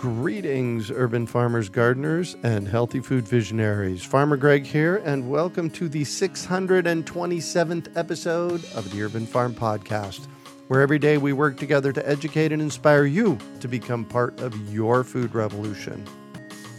Greetings, 0.00 0.90
urban 0.90 1.26
farmers, 1.26 1.68
gardeners, 1.68 2.34
and 2.42 2.66
healthy 2.66 3.00
food 3.00 3.28
visionaries. 3.28 4.02
Farmer 4.02 4.38
Greg 4.38 4.64
here, 4.64 5.02
and 5.04 5.28
welcome 5.28 5.68
to 5.72 5.90
the 5.90 6.00
627th 6.00 7.94
episode 7.98 8.64
of 8.74 8.90
the 8.90 9.02
Urban 9.02 9.26
Farm 9.26 9.54
Podcast, 9.54 10.26
where 10.68 10.80
every 10.80 10.98
day 10.98 11.18
we 11.18 11.34
work 11.34 11.58
together 11.58 11.92
to 11.92 12.08
educate 12.08 12.50
and 12.50 12.62
inspire 12.62 13.04
you 13.04 13.36
to 13.60 13.68
become 13.68 14.06
part 14.06 14.40
of 14.40 14.72
your 14.72 15.04
food 15.04 15.34
revolution. 15.34 16.02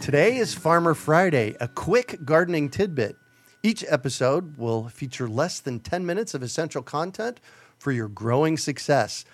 Today 0.00 0.38
is 0.38 0.52
Farmer 0.52 0.92
Friday, 0.92 1.54
a 1.60 1.68
quick 1.68 2.24
gardening 2.24 2.70
tidbit. 2.70 3.14
Each 3.62 3.84
episode 3.88 4.58
will 4.58 4.88
feature 4.88 5.28
less 5.28 5.60
than 5.60 5.78
10 5.78 6.04
minutes 6.04 6.34
of 6.34 6.42
essential 6.42 6.82
content 6.82 7.38
for 7.78 7.92
your 7.92 8.08
growing 8.08 8.56
success. 8.56 9.24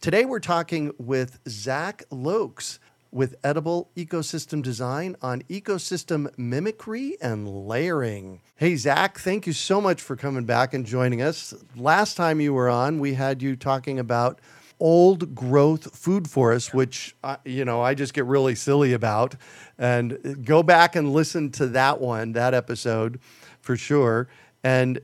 Today, 0.00 0.24
we're 0.24 0.40
talking 0.40 0.92
with 0.98 1.38
Zach 1.48 2.02
Loeks 2.10 2.80
with 3.16 3.34
Edible 3.42 3.88
Ecosystem 3.96 4.62
Design 4.62 5.16
on 5.22 5.40
ecosystem 5.44 6.28
mimicry 6.36 7.16
and 7.22 7.66
layering. 7.66 8.42
Hey, 8.56 8.76
Zach, 8.76 9.18
thank 9.18 9.46
you 9.46 9.54
so 9.54 9.80
much 9.80 10.02
for 10.02 10.16
coming 10.16 10.44
back 10.44 10.74
and 10.74 10.84
joining 10.84 11.22
us. 11.22 11.54
Last 11.74 12.18
time 12.18 12.42
you 12.42 12.52
were 12.52 12.68
on, 12.68 13.00
we 13.00 13.14
had 13.14 13.40
you 13.40 13.56
talking 13.56 13.98
about 13.98 14.38
old 14.78 15.34
growth 15.34 15.96
food 15.96 16.28
forests, 16.28 16.74
which 16.74 17.16
uh, 17.24 17.36
you 17.46 17.64
know 17.64 17.80
I 17.80 17.94
just 17.94 18.12
get 18.12 18.26
really 18.26 18.54
silly 18.54 18.92
about. 18.92 19.34
And 19.78 20.44
go 20.44 20.62
back 20.62 20.94
and 20.94 21.14
listen 21.14 21.50
to 21.52 21.68
that 21.68 22.02
one, 22.02 22.32
that 22.32 22.52
episode, 22.52 23.18
for 23.62 23.78
sure. 23.78 24.28
And 24.62 25.00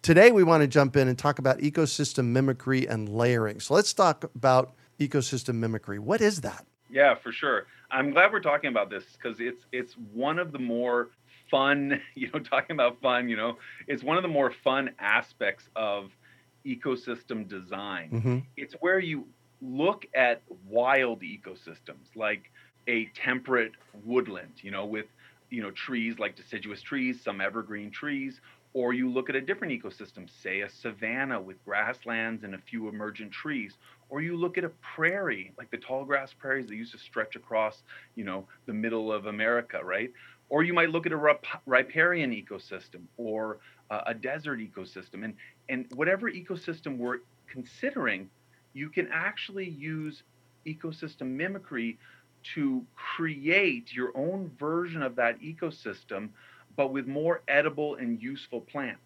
today 0.00 0.32
we 0.32 0.42
want 0.42 0.62
to 0.62 0.66
jump 0.66 0.96
in 0.96 1.06
and 1.06 1.18
talk 1.18 1.38
about 1.38 1.58
ecosystem 1.58 2.28
mimicry 2.28 2.88
and 2.88 3.10
layering. 3.10 3.60
So 3.60 3.74
let's 3.74 3.92
talk 3.92 4.24
about 4.34 4.72
ecosystem 4.98 5.56
mimicry. 5.56 5.98
What 5.98 6.22
is 6.22 6.40
that? 6.40 6.64
Yeah, 6.92 7.14
for 7.14 7.32
sure. 7.32 7.66
I'm 7.90 8.10
glad 8.10 8.32
we're 8.32 8.40
talking 8.40 8.68
about 8.68 8.90
this 8.90 9.04
because 9.16 9.40
it's 9.40 9.64
it's 9.72 9.94
one 10.12 10.38
of 10.38 10.52
the 10.52 10.58
more 10.58 11.08
fun, 11.50 12.00
you 12.14 12.30
know, 12.32 12.38
talking 12.38 12.74
about 12.74 13.00
fun, 13.00 13.28
you 13.28 13.36
know, 13.36 13.56
it's 13.88 14.02
one 14.02 14.16
of 14.16 14.22
the 14.22 14.28
more 14.28 14.52
fun 14.62 14.90
aspects 14.98 15.68
of 15.74 16.10
ecosystem 16.66 17.48
design. 17.48 18.10
Mm-hmm. 18.12 18.38
It's 18.56 18.74
where 18.80 19.00
you 19.00 19.26
look 19.60 20.06
at 20.14 20.42
wild 20.68 21.22
ecosystems 21.22 22.14
like 22.14 22.50
a 22.86 23.06
temperate 23.14 23.72
woodland, 24.04 24.52
you 24.62 24.70
know, 24.70 24.84
with 24.84 25.06
you 25.50 25.62
know 25.62 25.70
trees 25.70 26.18
like 26.18 26.36
deciduous 26.36 26.82
trees, 26.82 27.20
some 27.22 27.40
evergreen 27.40 27.90
trees, 27.90 28.40
or 28.74 28.92
you 28.94 29.10
look 29.10 29.28
at 29.28 29.36
a 29.36 29.40
different 29.40 29.72
ecosystem, 29.72 30.28
say 30.42 30.60
a 30.60 30.68
savanna 30.68 31.40
with 31.40 31.62
grasslands 31.64 32.42
and 32.44 32.54
a 32.54 32.58
few 32.58 32.88
emergent 32.88 33.30
trees, 33.30 33.76
or 34.08 34.22
you 34.22 34.36
look 34.36 34.56
at 34.56 34.64
a 34.64 34.70
prairie 34.94 35.52
like 35.58 35.70
the 35.70 35.76
tall 35.76 36.04
grass 36.04 36.32
prairies 36.32 36.66
that 36.68 36.74
used 36.74 36.92
to 36.92 36.98
stretch 36.98 37.36
across, 37.36 37.82
you 38.14 38.24
know, 38.24 38.46
the 38.66 38.72
middle 38.72 39.12
of 39.12 39.26
America, 39.26 39.80
right? 39.84 40.10
Or 40.48 40.62
you 40.62 40.72
might 40.72 40.90
look 40.90 41.06
at 41.06 41.12
a 41.12 41.38
riparian 41.66 42.30
ecosystem 42.30 43.02
or 43.16 43.58
uh, 43.90 44.02
a 44.06 44.14
desert 44.14 44.58
ecosystem. 44.60 45.24
And, 45.24 45.34
and 45.68 45.86
whatever 45.94 46.30
ecosystem 46.30 46.98
we're 46.98 47.18
considering, 47.46 48.28
you 48.72 48.88
can 48.88 49.08
actually 49.12 49.68
use 49.68 50.22
ecosystem 50.66 51.28
mimicry 51.28 51.98
to 52.54 52.84
create 52.96 53.92
your 53.92 54.10
own 54.16 54.50
version 54.58 55.02
of 55.02 55.14
that 55.16 55.40
ecosystem, 55.40 56.30
but 56.76 56.92
with 56.92 57.06
more 57.06 57.42
edible 57.48 57.96
and 57.96 58.20
useful 58.20 58.60
plants. 58.60 59.00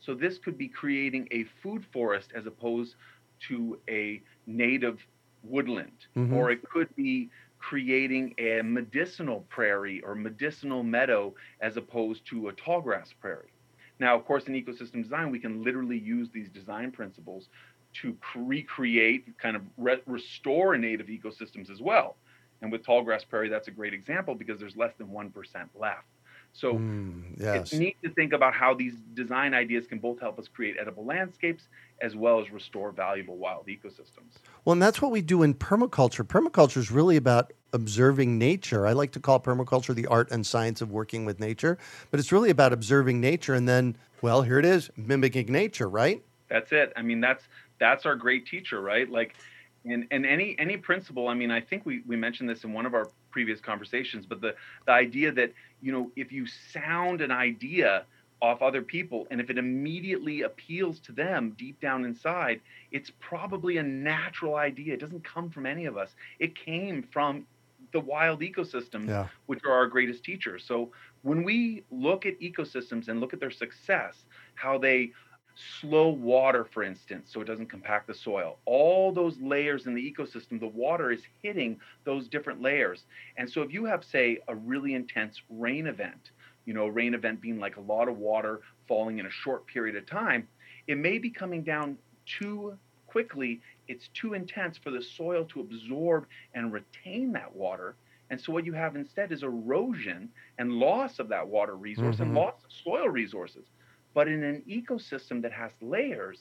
So 0.00 0.14
this 0.14 0.38
could 0.38 0.58
be 0.58 0.68
creating 0.68 1.28
a 1.30 1.44
food 1.62 1.84
forest 1.92 2.32
as 2.34 2.46
opposed 2.46 2.96
to 3.48 3.78
a 3.88 4.22
native 4.46 4.98
woodland, 5.42 6.06
mm-hmm. 6.16 6.34
or 6.34 6.50
it 6.50 6.68
could 6.68 6.94
be 6.96 7.30
creating 7.58 8.34
a 8.38 8.60
medicinal 8.62 9.44
prairie 9.48 10.02
or 10.02 10.14
medicinal 10.14 10.82
meadow 10.82 11.34
as 11.60 11.76
opposed 11.76 12.26
to 12.26 12.48
a 12.48 12.52
tall 12.52 12.80
grass 12.80 13.12
prairie. 13.20 13.52
Now, 13.98 14.14
of 14.14 14.26
course, 14.26 14.44
in 14.44 14.54
ecosystem 14.54 15.02
design, 15.02 15.30
we 15.30 15.38
can 15.38 15.62
literally 15.62 15.98
use 15.98 16.28
these 16.32 16.50
design 16.50 16.90
principles 16.90 17.48
to 18.02 18.16
recreate, 18.34 19.38
kind 19.38 19.56
of 19.56 19.62
re- 19.78 20.02
restore 20.06 20.76
native 20.76 21.06
ecosystems 21.06 21.70
as 21.70 21.80
well. 21.80 22.16
And 22.60 22.72
with 22.72 22.84
tall 22.84 23.02
grass 23.02 23.24
prairie, 23.24 23.48
that's 23.48 23.68
a 23.68 23.70
great 23.70 23.94
example 23.94 24.34
because 24.34 24.58
there's 24.58 24.76
less 24.76 24.92
than 24.98 25.08
1% 25.08 25.32
left. 25.78 26.04
So 26.54 26.74
mm, 26.74 27.22
yes. 27.36 27.72
it's 27.72 27.72
neat 27.74 27.96
to 28.04 28.10
think 28.10 28.32
about 28.32 28.54
how 28.54 28.74
these 28.74 28.94
design 29.14 29.54
ideas 29.54 29.86
can 29.88 29.98
both 29.98 30.20
help 30.20 30.38
us 30.38 30.46
create 30.46 30.76
edible 30.80 31.04
landscapes 31.04 31.64
as 32.00 32.14
well 32.14 32.40
as 32.40 32.52
restore 32.52 32.92
valuable 32.92 33.36
wild 33.36 33.66
ecosystems. 33.66 34.38
Well, 34.64 34.74
and 34.74 34.80
that's 34.82 35.02
what 35.02 35.10
we 35.10 35.20
do 35.20 35.42
in 35.42 35.54
permaculture. 35.54 36.24
Permaculture 36.24 36.76
is 36.76 36.92
really 36.92 37.16
about 37.16 37.52
observing 37.72 38.38
nature. 38.38 38.86
I 38.86 38.92
like 38.92 39.10
to 39.12 39.20
call 39.20 39.40
permaculture 39.40 39.96
the 39.96 40.06
art 40.06 40.30
and 40.30 40.46
science 40.46 40.80
of 40.80 40.92
working 40.92 41.24
with 41.24 41.40
nature, 41.40 41.76
but 42.12 42.20
it's 42.20 42.30
really 42.30 42.50
about 42.50 42.72
observing 42.72 43.20
nature 43.20 43.54
and 43.54 43.68
then, 43.68 43.96
well, 44.22 44.42
here 44.42 44.60
it 44.60 44.64
is, 44.64 44.90
mimicking 44.96 45.50
nature, 45.50 45.88
right? 45.88 46.22
That's 46.48 46.70
it. 46.70 46.92
I 46.96 47.02
mean, 47.02 47.20
that's 47.20 47.48
that's 47.80 48.06
our 48.06 48.14
great 48.14 48.46
teacher, 48.46 48.80
right? 48.80 49.10
Like 49.10 49.34
and 49.84 50.06
and 50.10 50.24
any 50.24 50.56
any 50.58 50.76
principle, 50.76 51.28
I 51.28 51.34
mean, 51.34 51.50
I 51.50 51.60
think 51.60 51.84
we 51.84 52.02
we 52.06 52.16
mentioned 52.16 52.48
this 52.48 52.64
in 52.64 52.72
one 52.72 52.86
of 52.86 52.94
our 52.94 53.08
previous 53.30 53.60
conversations, 53.60 54.26
but 54.26 54.40
the 54.40 54.54
the 54.86 54.92
idea 54.92 55.32
that, 55.32 55.52
you 55.82 55.92
know, 55.92 56.10
if 56.16 56.32
you 56.32 56.46
sound 56.46 57.20
an 57.20 57.30
idea 57.30 58.04
off 58.42 58.60
other 58.60 58.82
people 58.82 59.26
and 59.30 59.40
if 59.40 59.48
it 59.48 59.56
immediately 59.56 60.42
appeals 60.42 60.98
to 61.00 61.12
them 61.12 61.54
deep 61.56 61.80
down 61.80 62.04
inside 62.04 62.60
it's 62.92 63.10
probably 63.18 63.78
a 63.78 63.82
natural 63.82 64.56
idea. 64.56 64.92
It 64.92 65.00
doesn't 65.00 65.24
come 65.24 65.50
from 65.50 65.64
any 65.66 65.86
of 65.86 65.96
us. 65.96 66.14
It 66.38 66.54
came 66.54 67.02
from 67.02 67.46
the 67.92 68.00
wild 68.00 68.40
ecosystems 68.40 69.08
yeah. 69.08 69.28
which 69.46 69.60
are 69.64 69.72
our 69.72 69.86
greatest 69.86 70.24
teachers. 70.24 70.64
So 70.64 70.90
when 71.22 71.42
we 71.42 71.84
look 71.90 72.26
at 72.26 72.38
ecosystems 72.40 73.08
and 73.08 73.20
look 73.20 73.32
at 73.32 73.40
their 73.40 73.50
success 73.50 74.24
how 74.56 74.78
they 74.78 75.12
slow 75.80 76.08
water 76.08 76.64
for 76.64 76.82
instance 76.82 77.30
so 77.32 77.40
it 77.40 77.44
doesn't 77.44 77.66
compact 77.66 78.06
the 78.06 78.14
soil 78.14 78.58
all 78.64 79.12
those 79.12 79.38
layers 79.40 79.86
in 79.86 79.94
the 79.94 80.12
ecosystem 80.12 80.58
the 80.58 80.66
water 80.66 81.12
is 81.12 81.22
hitting 81.42 81.78
those 82.04 82.26
different 82.28 82.60
layers 82.60 83.04
and 83.36 83.48
so 83.48 83.62
if 83.62 83.72
you 83.72 83.84
have 83.84 84.04
say 84.04 84.38
a 84.48 84.54
really 84.54 84.94
intense 84.94 85.42
rain 85.48 85.86
event 85.86 86.30
you 86.64 86.74
know, 86.74 86.84
a 86.84 86.90
rain 86.90 87.14
event 87.14 87.40
being 87.40 87.58
like 87.58 87.76
a 87.76 87.80
lot 87.80 88.08
of 88.08 88.18
water 88.18 88.60
falling 88.88 89.18
in 89.18 89.26
a 89.26 89.30
short 89.30 89.66
period 89.66 89.96
of 89.96 90.06
time, 90.06 90.48
it 90.86 90.98
may 90.98 91.18
be 91.18 91.30
coming 91.30 91.62
down 91.62 91.96
too 92.26 92.76
quickly. 93.06 93.60
It's 93.88 94.08
too 94.14 94.34
intense 94.34 94.78
for 94.78 94.90
the 94.90 95.02
soil 95.02 95.44
to 95.46 95.60
absorb 95.60 96.26
and 96.54 96.72
retain 96.72 97.32
that 97.32 97.54
water. 97.54 97.96
And 98.30 98.40
so 98.40 98.52
what 98.52 98.64
you 98.64 98.72
have 98.72 98.96
instead 98.96 99.32
is 99.32 99.42
erosion 99.42 100.30
and 100.58 100.72
loss 100.72 101.18
of 101.18 101.28
that 101.28 101.46
water 101.46 101.76
resource 101.76 102.16
mm-hmm. 102.16 102.24
and 102.24 102.34
loss 102.34 102.54
of 102.64 102.72
soil 102.72 103.08
resources. 103.08 103.66
But 104.14 104.28
in 104.28 104.42
an 104.42 104.62
ecosystem 104.68 105.42
that 105.42 105.52
has 105.52 105.72
layers, 105.82 106.38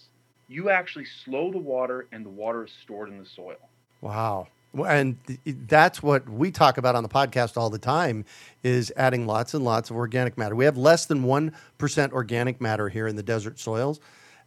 you 0.47 0.69
actually 0.69 1.05
slow 1.25 1.51
the 1.51 1.57
water 1.57 2.07
and 2.11 2.25
the 2.25 2.29
water 2.29 2.63
is 2.65 2.71
stored 2.83 3.09
in 3.09 3.17
the 3.17 3.25
soil. 3.25 3.57
Wow. 4.01 4.47
And 4.75 5.17
that's 5.45 6.01
what 6.01 6.27
we 6.27 6.51
talk 6.51 6.77
about 6.77 6.95
on 6.95 7.03
the 7.03 7.09
podcast 7.09 7.57
all 7.57 7.69
the 7.69 7.77
time 7.77 8.25
is 8.63 8.91
adding 8.95 9.27
lots 9.27 9.53
and 9.53 9.63
lots 9.63 9.91
of 9.91 9.95
organic 9.95 10.37
matter. 10.37 10.55
We 10.55 10.65
have 10.65 10.77
less 10.77 11.05
than 11.05 11.23
1% 11.23 12.11
organic 12.11 12.59
matter 12.59 12.89
here 12.89 13.07
in 13.07 13.15
the 13.15 13.23
desert 13.23 13.59
soils. 13.59 13.99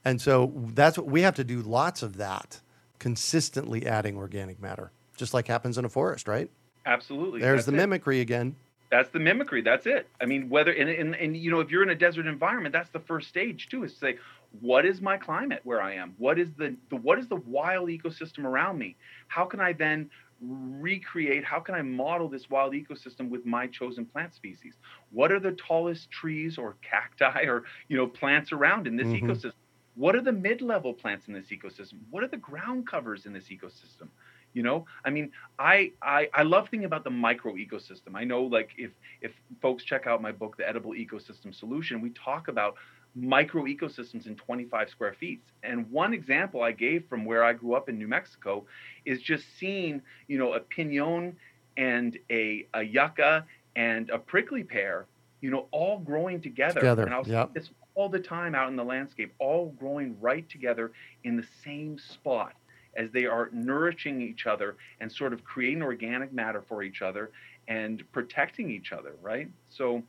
And 0.04 0.20
so 0.20 0.52
that's 0.74 0.98
what 0.98 1.06
we 1.06 1.22
have 1.22 1.34
to 1.36 1.44
do 1.44 1.62
lots 1.62 2.02
of 2.02 2.16
that, 2.16 2.60
consistently 2.98 3.86
adding 3.86 4.16
organic 4.16 4.60
matter, 4.60 4.90
just 5.16 5.32
like 5.32 5.46
happens 5.46 5.78
in 5.78 5.84
a 5.84 5.88
forest, 5.88 6.26
right? 6.26 6.50
Absolutely. 6.84 7.40
There's 7.40 7.58
That's 7.58 7.66
the 7.66 7.72
it. 7.72 7.76
mimicry 7.76 8.20
again. 8.20 8.56
That's 8.90 9.08
the 9.10 9.18
mimicry. 9.18 9.62
That's 9.62 9.86
it. 9.86 10.08
I 10.20 10.26
mean, 10.26 10.48
whether 10.48 10.72
and, 10.72 10.88
and 10.88 11.14
and 11.14 11.36
you 11.36 11.50
know, 11.50 11.60
if 11.60 11.70
you're 11.70 11.82
in 11.82 11.90
a 11.90 11.94
desert 11.94 12.26
environment, 12.26 12.72
that's 12.72 12.90
the 12.90 13.00
first 13.00 13.28
stage 13.28 13.68
too. 13.68 13.84
Is 13.84 13.92
to 13.94 13.98
say, 13.98 14.18
what 14.60 14.86
is 14.86 15.00
my 15.00 15.16
climate 15.16 15.60
where 15.64 15.82
I 15.82 15.94
am? 15.94 16.14
What 16.18 16.38
is 16.38 16.52
the, 16.54 16.76
the 16.90 16.96
what 16.96 17.18
is 17.18 17.28
the 17.28 17.36
wild 17.36 17.88
ecosystem 17.88 18.44
around 18.44 18.78
me? 18.78 18.96
How 19.28 19.44
can 19.44 19.60
I 19.60 19.72
then 19.72 20.10
recreate? 20.40 21.44
How 21.44 21.60
can 21.60 21.74
I 21.74 21.82
model 21.82 22.28
this 22.28 22.48
wild 22.48 22.74
ecosystem 22.74 23.28
with 23.28 23.44
my 23.44 23.66
chosen 23.66 24.06
plant 24.06 24.34
species? 24.34 24.74
What 25.10 25.32
are 25.32 25.40
the 25.40 25.52
tallest 25.52 26.10
trees 26.10 26.58
or 26.58 26.76
cacti 26.82 27.42
or 27.46 27.64
you 27.88 27.96
know 27.96 28.06
plants 28.06 28.52
around 28.52 28.86
in 28.86 28.96
this 28.96 29.08
Mhm. 29.08 29.22
ecosystem? 29.22 29.52
What 29.94 30.14
are 30.14 30.20
the 30.20 30.32
mid-level 30.32 30.92
plants 30.92 31.26
in 31.26 31.32
this 31.32 31.46
ecosystem? 31.46 31.94
What 32.10 32.22
are 32.22 32.28
the 32.28 32.36
ground 32.36 32.86
covers 32.86 33.24
in 33.24 33.32
this 33.32 33.48
ecosystem? 33.48 34.08
You 34.56 34.62
know? 34.62 34.86
I 35.04 35.10
mean 35.10 35.30
I, 35.58 35.92
I 36.02 36.28
i 36.34 36.42
love 36.42 36.68
thinking 36.68 36.86
about 36.86 37.04
the 37.04 37.10
micro 37.10 37.54
ecosystem 37.54 38.14
i 38.14 38.24
know 38.24 38.42
like 38.42 38.70
if 38.76 38.90
if 39.20 39.32
folks 39.62 39.84
check 39.84 40.06
out 40.06 40.20
my 40.20 40.32
book 40.32 40.56
the 40.56 40.68
edible 40.68 40.92
ecosystem 40.92 41.54
solution 41.54 42.00
we 42.00 42.10
talk 42.10 42.48
about 42.48 42.74
micro 43.14 43.64
ecosystems 43.64 44.26
in 44.26 44.36
25 44.36 44.90
square 44.90 45.14
feet. 45.14 45.42
And 45.62 45.90
one 45.90 46.12
example 46.12 46.62
i 46.62 46.72
gave 46.72 47.04
from 47.08 47.24
where 47.24 47.42
i 47.44 47.52
grew 47.52 47.74
up 47.74 47.88
in 47.88 47.98
new 47.98 48.08
mexico 48.08 48.64
is 49.04 49.20
just 49.22 49.44
seeing 49.58 50.02
you 50.28 50.38
know 50.38 50.54
a 50.54 50.60
pinon 50.60 51.36
and 51.76 52.18
a, 52.30 52.66
a 52.74 52.82
yucca 52.82 53.44
and 53.74 54.10
a 54.10 54.18
prickly 54.18 54.64
pear 54.64 55.06
you 55.40 55.50
know 55.50 55.66
all 55.70 55.98
growing 55.98 56.40
together, 56.40 56.80
Together, 56.80 57.04
and 57.04 57.14
i'll 57.14 57.26
yep. 57.26 57.48
see 57.48 57.60
this 57.60 57.70
all 57.94 58.08
the 58.08 58.20
time 58.20 58.54
out 58.54 58.68
in 58.68 58.76
the 58.76 58.84
landscape 58.84 59.32
all 59.38 59.74
growing 59.78 60.16
right 60.20 60.48
together 60.48 60.92
in 61.24 61.36
the 61.36 61.46
same 61.64 61.98
spot 61.98 62.54
as 62.96 63.10
they 63.10 63.26
are 63.26 63.50
nourishing 63.52 64.20
each 64.20 64.46
other 64.46 64.76
and 65.00 65.10
sort 65.10 65.32
of 65.32 65.44
creating 65.44 65.82
organic 65.82 66.32
matter 66.32 66.62
for 66.66 66.82
each 66.82 67.02
other 67.02 67.30
and 67.68 68.02
protecting 68.12 68.70
each 68.70 68.92
other, 68.92 69.14
right? 69.22 69.48
So 69.68 70.02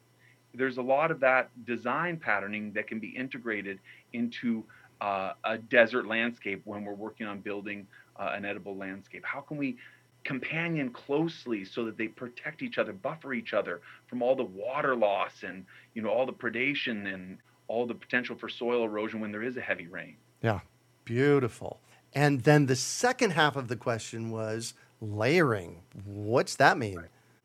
there's 0.53 0.77
a 0.77 0.81
lot 0.81 1.11
of 1.11 1.19
that 1.19 1.49
design 1.65 2.17
patterning 2.17 2.71
that 2.73 2.87
can 2.87 2.99
be 2.99 3.09
integrated 3.09 3.79
into 4.13 4.63
uh, 5.01 5.33
a 5.43 5.57
desert 5.57 6.07
landscape 6.07 6.61
when 6.65 6.83
we're 6.83 6.93
working 6.93 7.27
on 7.27 7.39
building 7.39 7.85
uh, 8.17 8.31
an 8.33 8.45
edible 8.45 8.75
landscape. 8.75 9.23
How 9.25 9.41
can 9.41 9.57
we 9.57 9.77
companion 10.23 10.89
closely 10.89 11.63
so 11.63 11.85
that 11.85 11.97
they 11.97 12.07
protect 12.07 12.61
each 12.61 12.77
other, 12.77 12.91
buffer 12.91 13.33
each 13.33 13.53
other 13.53 13.81
from 14.07 14.21
all 14.21 14.35
the 14.35 14.43
water 14.43 14.95
loss 14.95 15.43
and 15.43 15.65
you 15.93 16.01
know 16.01 16.09
all 16.09 16.25
the 16.25 16.33
predation 16.33 17.13
and 17.13 17.37
all 17.67 17.85
the 17.85 17.93
potential 17.93 18.35
for 18.35 18.49
soil 18.49 18.83
erosion 18.83 19.19
when 19.19 19.31
there 19.31 19.43
is 19.43 19.57
a 19.57 19.61
heavy 19.61 19.87
rain. 19.87 20.15
Yeah, 20.41 20.59
beautiful. 21.05 21.79
And 22.13 22.41
then 22.41 22.65
the 22.65 22.75
second 22.75 23.31
half 23.31 23.55
of 23.55 23.67
the 23.67 23.75
question 23.75 24.31
was 24.31 24.73
layering. 25.01 25.81
What's 26.05 26.55
that 26.55 26.77
mean? 26.77 27.03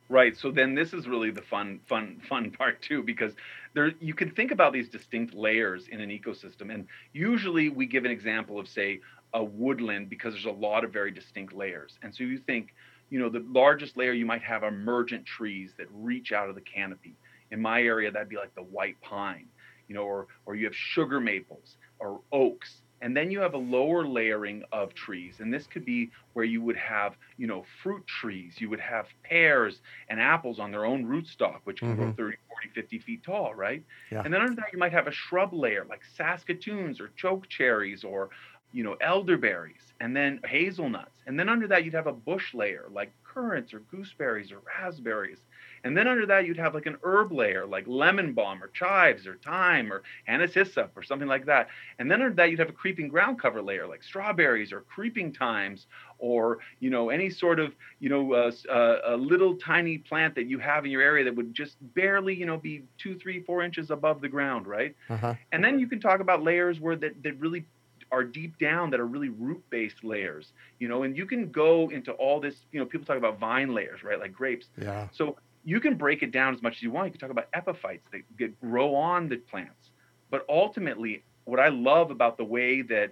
Right. 0.08 0.36
So 0.36 0.50
then 0.50 0.74
this 0.74 0.92
is 0.92 1.08
really 1.08 1.30
the 1.30 1.40
fun, 1.40 1.80
fun, 1.88 2.20
fun 2.28 2.50
part 2.58 2.82
too, 2.82 3.02
because 3.02 3.32
there 3.74 3.92
you 4.00 4.14
can 4.14 4.30
think 4.30 4.50
about 4.50 4.72
these 4.72 4.88
distinct 4.88 5.34
layers 5.34 5.88
in 5.88 6.00
an 6.00 6.10
ecosystem. 6.10 6.72
And 6.72 6.86
usually 7.12 7.70
we 7.70 7.86
give 7.86 8.04
an 8.04 8.10
example 8.10 8.58
of, 8.58 8.68
say, 8.68 9.00
a 9.32 9.42
woodland 9.42 10.10
because 10.10 10.34
there's 10.34 10.44
a 10.44 10.50
lot 10.50 10.84
of 10.84 10.92
very 10.92 11.10
distinct 11.10 11.54
layers. 11.54 11.98
And 12.02 12.14
so 12.14 12.24
you 12.24 12.36
think, 12.36 12.74
you 13.08 13.18
know, 13.18 13.30
the 13.30 13.44
largest 13.48 13.96
layer 13.96 14.12
you 14.12 14.26
might 14.26 14.42
have 14.42 14.62
emergent 14.62 15.24
trees 15.24 15.72
that 15.78 15.86
reach 15.94 16.32
out 16.32 16.50
of 16.50 16.54
the 16.54 16.60
canopy. 16.60 17.14
In 17.50 17.60
my 17.60 17.82
area, 17.82 18.10
that'd 18.10 18.28
be 18.28 18.36
like 18.36 18.54
the 18.54 18.62
white 18.62 19.00
pine, 19.00 19.46
you 19.88 19.94
know, 19.94 20.02
or 20.02 20.26
or 20.44 20.54
you 20.54 20.66
have 20.66 20.76
sugar 20.76 21.20
maples 21.20 21.76
or 21.98 22.20
oaks 22.32 22.81
and 23.02 23.16
then 23.16 23.30
you 23.30 23.40
have 23.40 23.54
a 23.54 23.58
lower 23.58 24.06
layering 24.06 24.62
of 24.72 24.94
trees 24.94 25.40
and 25.40 25.52
this 25.52 25.66
could 25.66 25.84
be 25.84 26.10
where 26.34 26.44
you 26.46 26.62
would 26.62 26.76
have 26.76 27.16
you 27.38 27.46
know 27.46 27.64
fruit 27.82 28.06
trees 28.06 28.60
you 28.60 28.70
would 28.70 28.80
have 28.80 29.06
pears 29.24 29.82
and 30.08 30.20
apples 30.20 30.58
on 30.60 30.70
their 30.72 30.86
own 30.86 31.04
rootstock 31.04 31.60
which 31.64 31.82
can 31.84 31.94
grow 31.94 32.08
Mhm. 32.08 32.16
30 32.16 32.36
40 32.48 32.68
50 32.74 32.98
feet 32.98 33.22
tall 33.24 33.54
right 33.54 33.84
Yeah. 34.10 34.22
and 34.24 34.32
then 34.34 34.40
under 34.42 34.56
that 34.56 34.72
you 34.72 34.78
might 34.78 34.92
have 34.92 35.08
a 35.08 35.12
shrub 35.12 35.52
layer 35.52 35.84
like 35.88 36.02
saskatoons 36.04 37.00
or 37.00 37.10
choke 37.16 37.48
cherries 37.48 38.04
or 38.04 38.30
you 38.72 38.84
know 38.84 38.96
elderberries 39.00 39.92
and 40.00 40.16
then 40.16 40.40
hazelnuts 40.46 41.22
and 41.26 41.38
then 41.38 41.48
under 41.48 41.68
that 41.68 41.84
you'd 41.84 41.94
have 41.94 42.06
a 42.06 42.12
bush 42.12 42.54
layer 42.54 42.86
like 42.90 43.12
currants 43.24 43.74
or 43.74 43.80
gooseberries 43.80 44.52
or 44.52 44.60
raspberries 44.78 45.44
and 45.84 45.96
then 45.96 46.06
under 46.06 46.26
that 46.26 46.46
you'd 46.46 46.58
have 46.58 46.74
like 46.74 46.86
an 46.86 46.96
herb 47.02 47.32
layer 47.32 47.66
like 47.66 47.84
lemon 47.86 48.32
balm 48.32 48.62
or 48.62 48.68
chives 48.68 49.26
or 49.26 49.36
thyme 49.44 49.92
or 49.92 50.02
anise 50.26 50.54
hyssop 50.54 50.90
or 50.96 51.02
something 51.02 51.28
like 51.28 51.46
that 51.46 51.68
and 51.98 52.10
then 52.10 52.22
under 52.22 52.34
that, 52.34 52.50
you'd 52.50 52.58
have 52.58 52.68
a 52.68 52.72
creeping 52.72 53.08
ground 53.08 53.40
cover 53.40 53.62
layer 53.62 53.86
like 53.86 54.02
strawberries 54.02 54.72
or 54.72 54.80
creeping 54.82 55.32
thymes 55.32 55.86
or, 56.18 56.58
you 56.80 56.90
know, 56.90 57.10
any 57.10 57.30
sort 57.30 57.58
of, 57.58 57.74
you 58.00 58.08
know, 58.08 58.32
uh, 58.32 58.50
uh, 58.70 59.00
a 59.06 59.16
little 59.16 59.56
tiny 59.56 59.98
plant 59.98 60.34
that 60.34 60.46
you 60.46 60.58
have 60.58 60.84
in 60.84 60.90
your 60.90 61.02
area 61.02 61.24
that 61.24 61.34
would 61.34 61.54
just 61.54 61.76
barely, 61.94 62.34
you 62.34 62.46
know, 62.46 62.56
be 62.56 62.82
two, 62.98 63.16
three, 63.18 63.40
four 63.42 63.62
inches 63.62 63.90
above 63.90 64.20
the 64.20 64.28
ground, 64.28 64.66
right? 64.66 64.94
Uh-huh. 65.10 65.34
And 65.52 65.64
then 65.64 65.78
you 65.78 65.86
can 65.86 66.00
talk 66.00 66.20
about 66.20 66.42
layers 66.42 66.80
where 66.80 66.96
that, 66.96 67.22
that 67.22 67.38
really 67.38 67.64
are 68.10 68.24
deep 68.24 68.58
down 68.58 68.90
that 68.90 69.00
are 69.00 69.06
really 69.06 69.30
root 69.30 69.62
based 69.70 70.04
layers, 70.04 70.52
you 70.78 70.88
know, 70.88 71.02
and 71.02 71.16
you 71.16 71.24
can 71.24 71.50
go 71.50 71.88
into 71.90 72.12
all 72.12 72.40
this, 72.40 72.66
you 72.72 72.78
know, 72.78 72.86
people 72.86 73.06
talk 73.06 73.16
about 73.16 73.38
vine 73.38 73.74
layers, 73.74 74.02
right? 74.02 74.20
Like 74.20 74.32
grapes. 74.32 74.66
Yeah. 74.80 75.08
So 75.12 75.36
you 75.64 75.80
can 75.80 75.96
break 75.96 76.22
it 76.22 76.32
down 76.32 76.54
as 76.54 76.62
much 76.62 76.76
as 76.76 76.82
you 76.82 76.90
want. 76.90 77.06
You 77.06 77.12
can 77.12 77.20
talk 77.20 77.30
about 77.30 77.48
epiphytes 77.52 78.06
that 78.12 78.22
get, 78.36 78.58
grow 78.60 78.94
on 78.94 79.28
the 79.28 79.36
plants. 79.36 79.90
But 80.30 80.44
ultimately, 80.48 81.24
what 81.44 81.60
I 81.60 81.68
love 81.68 82.10
about 82.10 82.36
the 82.36 82.44
way 82.44 82.82
that 82.82 83.10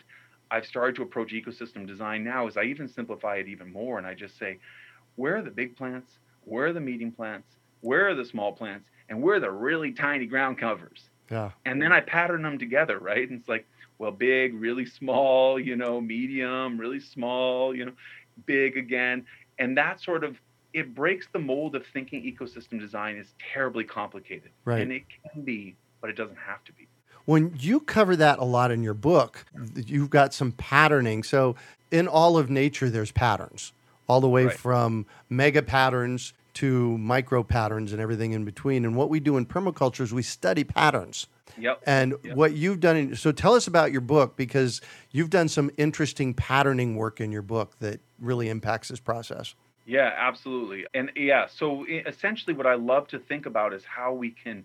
I've 0.50 0.66
started 0.66 0.96
to 0.96 1.02
approach 1.02 1.32
ecosystem 1.32 1.86
design 1.86 2.24
now 2.24 2.48
is 2.48 2.56
I 2.56 2.64
even 2.64 2.88
simplify 2.88 3.36
it 3.36 3.48
even 3.48 3.72
more. 3.72 3.98
And 3.98 4.06
I 4.06 4.14
just 4.14 4.38
say, 4.38 4.58
where 5.16 5.36
are 5.36 5.42
the 5.42 5.50
big 5.50 5.76
plants? 5.76 6.18
Where 6.44 6.66
are 6.66 6.72
the 6.72 6.80
medium 6.80 7.12
plants? 7.12 7.48
Where 7.82 8.08
are 8.08 8.14
the 8.14 8.24
small 8.24 8.52
plants? 8.52 8.88
And 9.08 9.22
where 9.22 9.36
are 9.36 9.40
the 9.40 9.50
really 9.50 9.92
tiny 9.92 10.26
ground 10.26 10.58
covers? 10.58 11.08
Yeah. 11.30 11.52
and 11.64 11.80
then 11.80 11.92
I 11.92 12.00
pattern 12.00 12.42
them 12.42 12.58
together, 12.58 12.98
right? 12.98 13.28
And 13.28 13.38
it's 13.38 13.48
like, 13.48 13.64
well, 13.98 14.10
big, 14.10 14.54
really 14.54 14.84
small, 14.84 15.60
you 15.60 15.76
know, 15.76 16.00
medium, 16.00 16.76
really 16.76 16.98
small, 16.98 17.72
you 17.72 17.84
know, 17.84 17.92
big 18.46 18.76
again. 18.76 19.24
And 19.58 19.76
that 19.76 20.00
sort 20.00 20.24
of 20.24 20.40
it 20.72 20.94
breaks 20.94 21.26
the 21.32 21.38
mold 21.38 21.74
of 21.74 21.84
thinking 21.92 22.22
ecosystem 22.22 22.78
design 22.80 23.16
is 23.16 23.28
terribly 23.52 23.84
complicated. 23.84 24.50
Right. 24.64 24.80
And 24.82 24.92
it 24.92 25.02
can 25.32 25.42
be, 25.42 25.76
but 26.00 26.10
it 26.10 26.16
doesn't 26.16 26.38
have 26.38 26.64
to 26.64 26.72
be. 26.72 26.86
When 27.26 27.54
you 27.58 27.80
cover 27.80 28.16
that 28.16 28.38
a 28.38 28.44
lot 28.44 28.70
in 28.70 28.82
your 28.82 28.94
book, 28.94 29.44
you've 29.74 30.10
got 30.10 30.32
some 30.32 30.52
patterning. 30.52 31.22
So 31.22 31.54
in 31.90 32.08
all 32.08 32.38
of 32.38 32.50
nature, 32.50 32.88
there's 32.88 33.12
patterns, 33.12 33.72
all 34.08 34.20
the 34.20 34.28
way 34.28 34.46
Right. 34.46 34.56
from 34.56 35.06
mega 35.28 35.62
patterns 35.62 36.32
to 36.54 36.98
micro 36.98 37.42
patterns 37.42 37.92
and 37.92 38.00
everything 38.00 38.32
in 38.32 38.44
between. 38.44 38.84
And 38.84 38.96
what 38.96 39.08
we 39.10 39.20
do 39.20 39.36
in 39.36 39.46
permaculture 39.46 40.00
is 40.00 40.12
we 40.12 40.22
study 40.22 40.64
patterns. 40.64 41.26
Yep. 41.58 41.82
And 41.86 42.14
Yep. 42.22 42.36
what 42.36 42.54
you've 42.54 42.80
done, 42.80 42.96
in, 42.96 43.16
so 43.16 43.32
tell 43.32 43.54
us 43.54 43.66
about 43.66 43.92
your 43.92 44.00
book 44.00 44.36
because 44.36 44.80
you've 45.12 45.30
done 45.30 45.48
some 45.48 45.70
interesting 45.76 46.32
patterning 46.34 46.96
work 46.96 47.20
in 47.20 47.30
your 47.30 47.42
book 47.42 47.78
that 47.80 48.00
really 48.18 48.48
impacts 48.48 48.88
this 48.88 49.00
process. 49.00 49.54
Yeah, 49.90 50.12
absolutely. 50.16 50.86
And 50.94 51.10
yeah, 51.16 51.46
so 51.48 51.84
essentially, 52.06 52.54
what 52.54 52.66
I 52.66 52.74
love 52.74 53.08
to 53.08 53.18
think 53.18 53.46
about 53.46 53.72
is 53.74 53.84
how 53.84 54.12
we 54.12 54.30
can 54.30 54.64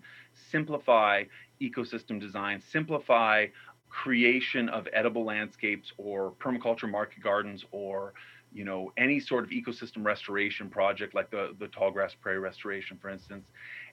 simplify 0.52 1.24
ecosystem 1.60 2.20
design, 2.20 2.60
simplify 2.60 3.46
creation 3.88 4.68
of 4.68 4.86
edible 4.92 5.24
landscapes 5.24 5.92
or 5.96 6.32
permaculture 6.34 6.88
market 6.88 7.24
gardens 7.24 7.64
or 7.72 8.14
you 8.52 8.64
know 8.64 8.92
any 8.96 9.18
sort 9.18 9.42
of 9.42 9.50
ecosystem 9.50 10.04
restoration 10.04 10.68
project 10.70 11.12
like 11.14 11.30
the 11.30 11.56
the 11.58 11.66
tallgrass 11.66 12.12
prairie 12.20 12.38
restoration 12.38 12.96
for 13.00 13.10
instance 13.10 13.46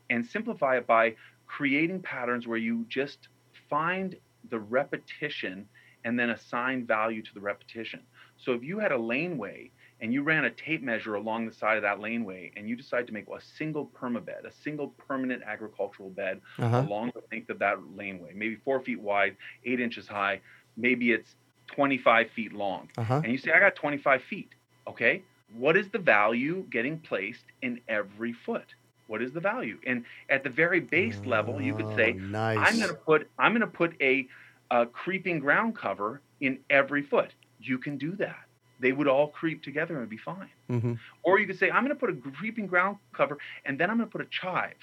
and 0.10 0.26
simplify 0.26 0.78
it 0.78 0.86
by 0.88 1.16
creating 1.48 2.02
patterns 2.02 2.48
where 2.48 2.58
you 2.58 2.86
just 2.90 3.30
find 3.70 4.16
the 4.50 4.60
repetition 4.60 5.68
and 6.06 6.18
then 6.20 6.30
assign 6.32 6.86
value 6.86 7.22
to 7.22 7.34
the 7.34 7.40
repetition 7.42 8.02
so 8.38 8.54
if 8.54 8.64
you 8.64 8.80
had 8.80 8.92
a 8.92 8.98
laneway 8.98 9.70
and 10.02 10.14
you 10.14 10.22
ran 10.24 10.44
a 10.44 10.50
tape 10.50 10.82
measure 10.84 11.16
along 11.16 11.46
the 11.46 11.54
side 11.54 11.78
of 11.78 11.84
that 11.84 12.00
laneway 12.00 12.52
and 12.58 12.68
you 12.68 12.76
decide 12.76 13.08
to 13.08 13.14
make 13.14 13.26
a 13.30 13.40
single 13.58 13.86
permabed, 13.98 14.44
a 14.46 14.52
single 14.52 14.90
permanent 15.08 15.42
agricultural 15.46 16.10
bed 16.10 16.42
Uh-huh. 16.60 16.82
along 16.86 17.12
the 17.16 17.22
length 17.32 17.50
of 17.50 17.60
that 17.60 17.78
laneway, 17.96 18.32
maybe 18.36 18.56
four 18.66 18.82
feet 18.82 19.00
wide, 19.00 19.38
eight 19.66 19.80
inches 19.80 20.06
high, 20.08 20.42
maybe 20.76 21.12
it's 21.14 21.36
25 21.68 22.30
feet 22.32 22.52
long. 22.52 22.90
Uh-huh. 22.98 23.22
And 23.24 23.32
you 23.32 23.38
say, 23.38 23.52
I 23.52 23.60
got 23.60 23.76
25 23.76 24.22
feet. 24.24 24.50
Okay. 24.88 25.24
What 25.56 25.78
is 25.78 25.88
the 25.90 26.00
value 26.00 26.66
getting 26.70 27.00
placed 27.00 27.46
in 27.62 27.80
every 27.88 28.34
foot? 28.34 28.76
What 29.08 29.22
is 29.22 29.32
the 29.32 29.40
value? 29.40 29.78
And 29.86 30.04
at 30.30 30.44
the 30.44 30.50
very 30.50 30.80
base 30.82 31.20
level, 31.26 31.62
you 31.62 31.76
could 31.76 31.96
say, 31.96 32.16
Oh, 32.18 32.20
nice. 32.20 32.58
I'm 32.60 32.76
going 32.78 32.90
to 32.90 32.96
put 32.96 33.30
I'm 33.40 33.52
going 33.52 33.62
to 33.62 33.68
put 33.68 33.94
a, 34.02 34.28
a 34.74 34.80
creeping 34.88 35.40
ground 35.46 35.72
cover 35.84 36.10
in 36.40 36.54
every 36.70 37.04
foot. 37.12 37.32
You 37.70 37.78
can 37.86 37.96
do 37.98 38.12
that. 38.26 38.46
they 38.84 38.92
would 38.92 39.08
all 39.08 39.28
creep 39.30 39.64
together 39.64 40.00
and 40.00 40.10
be 40.10 40.18
fine. 40.18 40.50
Mm-hmm. 40.70 40.94
Or 41.24 41.40
you 41.40 41.48
could 41.48 41.58
say, 41.58 41.72
I'm 41.72 41.84
going 41.86 41.96
to 41.98 42.00
put 42.00 42.10
a 42.10 42.32
creeping 42.32 42.68
ground 42.68 42.98
cover 43.14 43.38
and 43.66 43.80
then 43.80 43.90
I'm 43.90 43.98
going 43.98 44.10
to 44.10 44.12
put 44.12 44.22
a 44.22 44.30
chive 44.30 44.76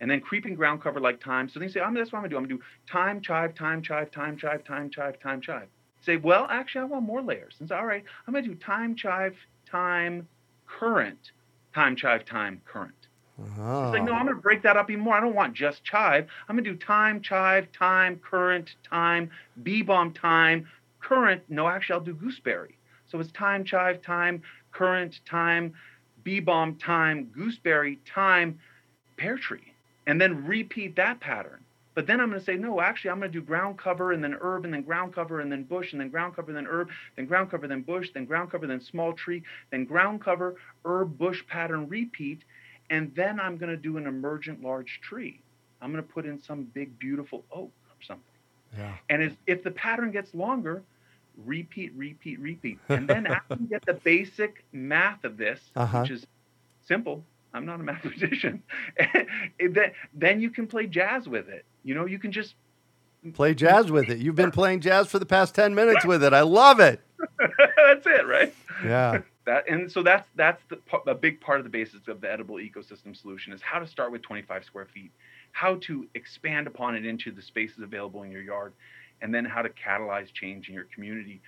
and 0.00 0.10
then 0.10 0.20
creeping 0.20 0.54
ground 0.54 0.82
cover 0.82 1.00
like 1.00 1.22
thyme. 1.22 1.48
So 1.48 1.60
then 1.60 1.68
you 1.68 1.72
say, 1.72 1.80
I'm, 1.80 1.94
that's 1.94 2.12
what 2.12 2.18
I'm 2.20 2.22
going 2.22 2.30
to 2.30 2.34
do. 2.34 2.38
I'm 2.38 2.48
going 2.48 2.58
to 2.58 2.64
do 2.64 2.92
thyme, 2.92 3.20
chive, 3.20 3.54
thyme, 3.56 3.82
chive, 3.82 4.10
thyme, 4.12 4.36
chive, 4.38 4.62
thyme, 4.66 4.90
chive, 4.90 5.16
thyme, 5.22 5.40
chive. 5.40 5.68
Say, 6.00 6.16
well, 6.16 6.46
actually, 6.50 6.82
I 6.82 6.84
want 6.84 7.04
more 7.04 7.22
layers. 7.22 7.54
And 7.60 7.68
say, 7.68 7.74
all 7.74 7.86
right, 7.86 8.04
I'm 8.26 8.32
going 8.32 8.44
to 8.44 8.50
do 8.50 8.58
thyme, 8.64 8.96
chive, 8.96 9.34
thyme, 9.70 10.26
currant, 10.66 11.30
thyme, 11.74 11.94
chive, 11.94 12.22
thyme, 12.28 12.60
currant. 12.64 13.01
Uh-huh. 13.40 13.84
It's 13.86 13.92
like, 13.92 14.04
no, 14.04 14.12
I'm 14.12 14.24
going 14.24 14.36
to 14.36 14.42
break 14.42 14.62
that 14.62 14.76
up 14.76 14.90
even 14.90 15.02
more. 15.02 15.14
I 15.14 15.20
don't 15.20 15.34
want 15.34 15.54
just 15.54 15.84
chive. 15.84 16.26
I'm 16.48 16.56
going 16.56 16.64
to 16.64 16.72
do 16.72 16.78
thyme, 16.86 17.20
chive, 17.20 17.68
thyme, 17.76 18.20
currant, 18.22 18.74
thyme, 18.88 19.30
bee 19.62 19.82
balm, 19.82 20.12
thyme, 20.12 20.68
currant. 21.00 21.42
No, 21.48 21.68
actually, 21.68 21.94
I'll 21.94 22.04
do 22.04 22.14
gooseberry. 22.14 22.76
So 23.08 23.18
it's 23.20 23.30
thyme, 23.30 23.64
chive, 23.64 24.02
thyme, 24.02 24.42
currant, 24.72 25.20
thyme, 25.28 25.74
bee 26.24 26.40
balm, 26.40 26.78
thyme, 26.84 27.30
gooseberry, 27.34 27.98
thyme, 28.14 28.58
pear 29.16 29.38
tree. 29.38 29.74
And 30.06 30.20
then 30.20 30.46
repeat 30.46 30.96
that 30.96 31.20
pattern. 31.20 31.62
But 31.94 32.06
then 32.06 32.20
I'm 32.20 32.28
going 32.30 32.40
to 32.40 32.44
say, 32.44 32.56
no, 32.56 32.80
actually, 32.80 33.10
I'm 33.10 33.18
going 33.18 33.30
to 33.30 33.38
do 33.38 33.44
ground 33.44 33.78
cover 33.78 34.12
and 34.12 34.24
then 34.24 34.34
herb 34.40 34.64
and 34.64 34.72
then 34.72 34.82
ground 34.82 35.14
cover 35.14 35.40
and 35.40 35.52
then 35.52 35.64
bush 35.64 35.92
and 35.92 36.00
then 36.00 36.08
ground 36.08 36.34
cover, 36.34 36.48
and 36.48 36.56
then 36.56 36.66
herb, 36.66 36.88
then 37.16 37.26
ground 37.26 37.50
cover, 37.50 37.68
then 37.68 37.82
bush, 37.82 38.08
then 38.14 38.24
ground 38.24 38.50
cover, 38.50 38.66
then 38.66 38.80
small 38.80 39.12
tree, 39.12 39.42
then 39.70 39.84
ground 39.84 40.22
cover, 40.22 40.56
herb, 40.86 41.18
bush 41.18 41.42
pattern, 41.48 41.88
repeat. 41.88 42.44
And 42.92 43.10
then 43.14 43.40
I'm 43.40 43.56
going 43.56 43.70
to 43.70 43.76
do 43.76 43.96
an 43.96 44.06
emergent 44.06 44.62
large 44.62 45.00
tree. 45.02 45.40
I'm 45.80 45.90
going 45.92 46.04
to 46.04 46.08
put 46.08 46.26
in 46.26 46.40
some 46.40 46.64
big, 46.64 46.98
beautiful 46.98 47.42
oak 47.50 47.72
or 47.88 48.02
something. 48.06 48.24
Yeah. 48.76 48.92
And 49.08 49.22
if, 49.22 49.32
if 49.46 49.62
the 49.62 49.70
pattern 49.70 50.10
gets 50.12 50.34
longer, 50.34 50.82
repeat, 51.46 51.90
repeat, 51.96 52.38
repeat. 52.38 52.78
And 52.90 53.08
then 53.08 53.26
after 53.26 53.56
you 53.58 53.66
get 53.66 53.84
the 53.86 53.94
basic 53.94 54.64
math 54.72 55.24
of 55.24 55.38
this, 55.38 55.58
Uh-huh. 55.74 56.02
which 56.02 56.10
is 56.10 56.26
simple, 56.86 57.24
I'm 57.54 57.64
not 57.64 57.80
a 57.80 57.82
mathematician, 57.82 58.62
then, 59.58 59.92
then 60.14 60.40
you 60.42 60.50
can 60.50 60.66
play 60.66 60.86
jazz 60.86 61.26
with 61.26 61.48
it. 61.48 61.64
You 61.84 61.94
know, 61.94 62.04
you 62.06 62.18
can 62.18 62.30
just, 62.30 62.54
Play 63.34 63.54
jazz 63.54 63.90
with 63.90 64.10
it. 64.10 64.18
You've 64.18 64.34
been 64.34 64.50
playing 64.50 64.80
jazz 64.80 65.06
for 65.06 65.20
the 65.20 65.26
past 65.26 65.54
10 65.54 65.76
minutes 65.76 66.04
with 66.04 66.24
it. 66.24 66.32
I 66.32 66.40
love 66.40 66.80
it. 66.80 67.00
that's 67.38 68.04
it, 68.04 68.26
right? 68.26 68.52
Yeah. 68.84 69.20
That, 69.44 69.68
and 69.68 69.90
so 69.90 70.02
that's 70.02 70.28
that's 70.36 70.62
the, 70.68 70.78
a 71.10 71.14
big 71.14 71.40
part 71.40 71.58
of 71.58 71.64
the 71.64 71.70
basis 71.70 72.06
of 72.06 72.20
the 72.20 72.30
edible 72.30 72.56
ecosystem 72.56 73.20
solution 73.20 73.52
is 73.52 73.60
how 73.60 73.80
to 73.80 73.86
start 73.86 74.12
with 74.12 74.22
25 74.22 74.64
square 74.64 74.86
feet, 74.86 75.10
how 75.50 75.76
to 75.82 76.06
expand 76.14 76.68
upon 76.68 76.94
it 76.94 77.04
into 77.04 77.32
the 77.32 77.42
spaces 77.42 77.80
available 77.80 78.22
in 78.22 78.30
your 78.30 78.42
yard, 78.42 78.72
and 79.20 79.34
then 79.34 79.44
how 79.44 79.62
to 79.62 79.68
catalyze 79.68 80.32
change 80.32 80.68
in 80.68 80.74
your 80.74 80.86
community. 80.94 81.40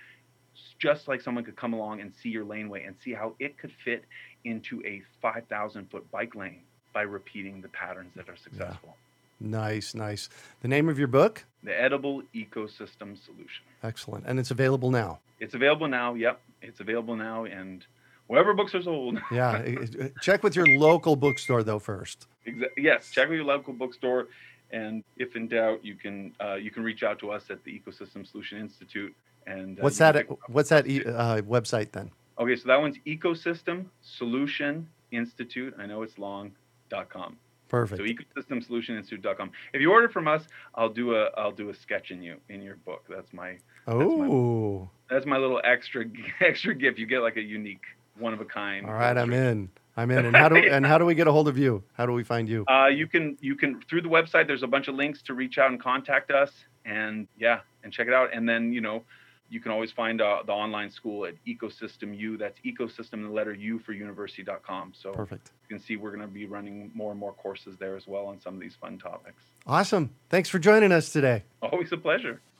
Just 0.77 1.07
like 1.07 1.21
someone 1.21 1.43
could 1.43 1.55
come 1.55 1.73
along 1.73 2.01
and 2.01 2.13
see 2.13 2.29
your 2.29 2.43
laneway 2.43 2.83
and 2.83 2.95
see 3.03 3.13
how 3.13 3.35
it 3.39 3.57
could 3.57 3.71
fit 3.83 4.03
into 4.43 4.81
a 4.85 5.01
5,000 5.21 5.89
foot 5.89 6.09
bike 6.11 6.35
lane 6.35 6.61
by 6.93 7.01
repeating 7.01 7.61
the 7.61 7.67
patterns 7.69 8.11
that 8.15 8.29
are 8.29 8.37
successful. 8.37 8.95
Nice, 9.39 9.93
nice. 9.93 10.29
The 10.61 10.67
name 10.67 10.87
of 10.87 10.97
your 10.97 11.07
book? 11.07 11.43
The 11.63 11.79
edible 11.79 12.23
ecosystem 12.33 13.17
solution. 13.23 13.65
Excellent. 13.83 14.25
And 14.27 14.39
it's 14.39 14.51
available 14.51 14.91
now. 14.91 15.19
It's 15.39 15.53
available 15.53 15.87
now. 15.87 16.13
Yep, 16.13 16.39
it's 16.67 16.79
available 16.79 17.15
now, 17.15 17.45
and 17.45 17.85
wherever 18.27 18.53
books 18.53 18.73
are 18.75 18.81
sold. 18.83 19.19
Yeah. 19.31 19.63
Check 20.21 20.43
with 20.43 20.55
your 20.55 20.67
local 20.77 21.15
bookstore, 21.15 21.63
though, 21.63 21.79
first. 21.79 22.27
Exa- 22.47 22.69
yes, 22.77 23.11
check 23.11 23.29
with 23.29 23.37
your 23.37 23.45
local 23.45 23.73
bookstore, 23.73 24.27
and 24.71 25.03
if 25.17 25.35
in 25.35 25.47
doubt, 25.47 25.83
you 25.83 25.95
can 25.95 26.33
uh, 26.43 26.55
you 26.55 26.71
can 26.71 26.83
reach 26.83 27.03
out 27.03 27.19
to 27.19 27.31
us 27.31 27.49
at 27.49 27.63
the 27.63 27.71
Ecosystem 27.79 28.25
Solution 28.29 28.59
Institute. 28.59 29.13
And 29.47 29.79
uh, 29.79 29.83
What's 29.83 29.97
that? 29.99 30.25
What's 30.47 30.69
that 30.69 30.87
e- 30.87 31.05
uh, 31.05 31.41
website 31.41 31.91
then? 31.91 32.11
Okay, 32.39 32.55
so 32.55 32.67
that 32.67 32.79
one's 32.81 32.97
Ecosystem 33.05 33.85
Solution 34.01 34.87
Institute. 35.11 35.73
I 35.79 35.85
know 35.85 36.01
it's 36.03 36.17
long. 36.17 36.51
dot 36.89 37.09
com. 37.09 37.37
Perfect. 37.67 37.99
So 37.99 38.05
Ecosystem 38.05 38.63
Solution 38.63 38.95
Institute.com. 38.97 39.51
If 39.73 39.81
you 39.81 39.91
order 39.91 40.07
from 40.09 40.27
us, 40.27 40.43
I'll 40.75 40.89
do 41.01 41.15
a 41.15 41.29
I'll 41.37 41.51
do 41.51 41.69
a 41.69 41.73
sketch 41.73 42.11
in 42.11 42.21
you 42.21 42.37
in 42.49 42.61
your 42.61 42.75
book. 42.77 43.03
That's 43.09 43.31
my 43.33 43.57
oh, 43.87 44.89
that's 45.09 45.25
my 45.25 45.37
little 45.37 45.61
extra 45.63 46.05
extra 46.41 46.73
gift. 46.75 46.99
You 46.99 47.05
get 47.05 47.19
like 47.19 47.37
a 47.37 47.41
unique 47.41 47.83
one 48.17 48.33
of 48.33 48.41
a 48.41 48.45
kind. 48.45 48.85
all 48.85 48.93
right. 48.93 49.17
I'm 49.17 49.33
in. 49.33 49.69
I'm 49.97 50.11
in. 50.11 50.25
And 50.25 50.35
how 50.35 50.49
do 50.49 50.57
and 50.57 50.85
how 50.85 50.97
do 50.97 51.05
we 51.05 51.15
get 51.15 51.27
a 51.27 51.31
hold 51.31 51.47
of 51.47 51.57
you? 51.57 51.83
How 51.93 52.05
do 52.05 52.11
we 52.11 52.23
find 52.23 52.49
you? 52.49 52.65
Uh, 52.67 52.87
you 52.87 53.07
can 53.07 53.37
you 53.41 53.55
can 53.55 53.81
through 53.89 54.01
the 54.01 54.09
website. 54.09 54.47
There's 54.47 54.63
a 54.63 54.67
bunch 54.67 54.87
of 54.87 54.95
links 54.95 55.21
to 55.23 55.33
reach 55.33 55.57
out 55.57 55.71
and 55.71 55.79
contact 55.81 56.31
us, 56.31 56.51
and 56.85 57.27
yeah, 57.37 57.59
and 57.83 57.91
check 57.91 58.07
it 58.07 58.13
out. 58.13 58.33
And 58.33 58.47
then 58.47 58.73
you 58.73 58.81
know, 58.81 59.03
you 59.49 59.59
can 59.59 59.71
always 59.71 59.91
find 59.91 60.21
uh, 60.21 60.43
the 60.45 60.51
online 60.51 60.89
school 60.89 61.25
at 61.25 61.33
Ecosystem 61.45 62.17
U. 62.17 62.37
That's 62.37 62.59
ecosystem 62.65 63.23
the 63.23 63.29
letter 63.29 63.53
U 63.53 63.79
for 63.79 63.93
university.com. 63.93 64.93
So 64.95 65.11
Perfect. 65.11 65.51
you 65.63 65.77
can 65.77 65.83
see 65.83 65.97
we're 65.97 66.09
going 66.09 66.21
to 66.21 66.27
be 66.27 66.45
running 66.45 66.91
more 66.93 67.11
and 67.11 67.19
more 67.19 67.33
courses 67.33 67.77
there 67.79 67.95
as 67.95 68.07
well 68.07 68.25
on 68.25 68.41
some 68.41 68.55
of 68.55 68.59
these 68.59 68.75
fun 68.75 68.97
topics. 68.97 69.43
Awesome. 69.67 70.11
Thanks 70.29 70.49
for 70.49 70.59
joining 70.59 70.91
us 70.91 71.11
today. 71.11 71.43
Always 71.61 71.91
a 71.91 71.97
pleasure. 71.97 72.41